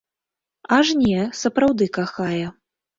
Аж 0.79 0.87
не, 1.03 1.21
сапраўды 1.43 1.85
кахае. 1.99 2.45